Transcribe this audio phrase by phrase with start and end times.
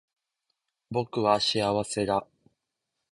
[0.89, 2.25] 僕は幸せだ